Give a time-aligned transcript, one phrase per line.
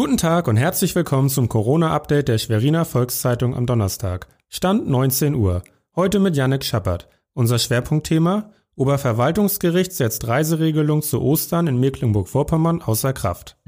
[0.00, 4.28] Guten Tag und herzlich willkommen zum Corona-Update der Schweriner Volkszeitung am Donnerstag.
[4.48, 5.62] Stand 19 Uhr.
[5.94, 7.06] Heute mit Yannick Schappert.
[7.34, 13.58] Unser Schwerpunktthema Oberverwaltungsgericht setzt Reiseregelung zu Ostern in Mecklenburg-Vorpommern außer Kraft.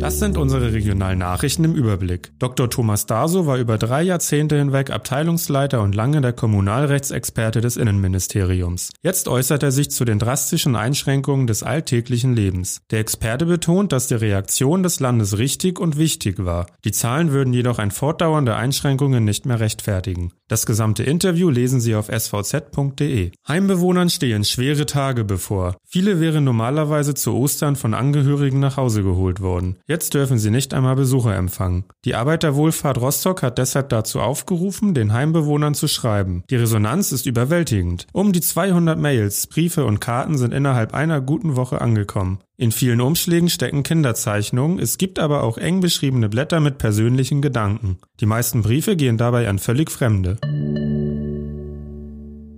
[0.00, 2.32] Das sind unsere regionalen Nachrichten im Überblick.
[2.38, 2.70] Dr.
[2.70, 8.88] Thomas Daso war über drei Jahrzehnte hinweg Abteilungsleiter und lange der Kommunalrechtsexperte des Innenministeriums.
[9.02, 12.80] Jetzt äußert er sich zu den drastischen Einschränkungen des alltäglichen Lebens.
[12.90, 16.64] Der Experte betont, dass die Reaktion des Landes richtig und wichtig war.
[16.86, 20.32] Die Zahlen würden jedoch ein Fortdauern der Einschränkungen nicht mehr rechtfertigen.
[20.48, 23.32] Das gesamte Interview lesen Sie auf svz.de.
[23.46, 25.76] Heimbewohnern stehen schwere Tage bevor.
[25.86, 29.76] Viele wären normalerweise zu Ostern von Angehörigen nach Hause geholt worden.
[29.90, 31.82] Jetzt dürfen sie nicht einmal Besucher empfangen.
[32.04, 36.44] Die Arbeiterwohlfahrt Rostock hat deshalb dazu aufgerufen, den Heimbewohnern zu schreiben.
[36.48, 38.06] Die Resonanz ist überwältigend.
[38.12, 42.38] Um die 200 Mails, Briefe und Karten sind innerhalb einer guten Woche angekommen.
[42.56, 47.98] In vielen Umschlägen stecken Kinderzeichnungen, es gibt aber auch eng beschriebene Blätter mit persönlichen Gedanken.
[48.20, 50.38] Die meisten Briefe gehen dabei an völlig Fremde.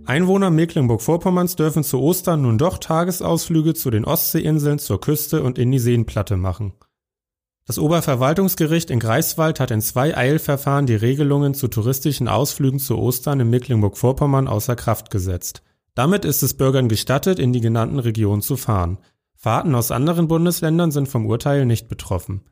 [0.05, 5.73] Einwohner Mecklenburg-Vorpommerns dürfen zu Ostern nun doch Tagesausflüge zu den Ostseeinseln, zur Küste und in
[5.73, 6.75] die Seenplatte machen.
[7.65, 13.39] Das Oberverwaltungsgericht in Greifswald hat in zwei Eilverfahren die Regelungen zu touristischen Ausflügen zu Ostern
[13.39, 15.63] in Mecklenburg-Vorpommern außer Kraft gesetzt.
[15.95, 18.99] Damit ist es Bürgern gestattet, in die genannten Regionen zu fahren.
[19.37, 22.43] Fahrten aus anderen Bundesländern sind vom Urteil nicht betroffen.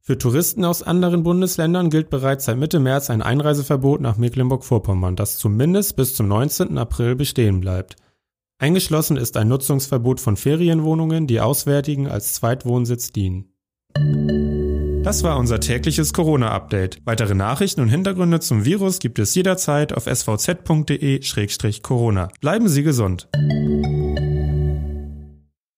[0.00, 5.38] Für Touristen aus anderen Bundesländern gilt bereits seit Mitte März ein Einreiseverbot nach Mecklenburg-Vorpommern, das
[5.38, 6.76] zumindest bis zum 19.
[6.76, 7.96] April bestehen bleibt.
[8.58, 13.53] Eingeschlossen ist ein Nutzungsverbot von Ferienwohnungen, die Auswärtigen als Zweitwohnsitz dienen.
[15.04, 17.02] Das war unser tägliches Corona-Update.
[17.04, 20.78] Weitere Nachrichten und Hintergründe zum Virus gibt es jederzeit auf svz.de-corona.
[22.40, 23.28] Bleiben Sie gesund.